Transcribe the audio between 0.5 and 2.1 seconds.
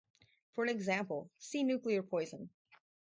For an example, see nuclear